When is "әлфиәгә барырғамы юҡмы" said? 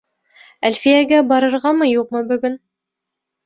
0.69-2.25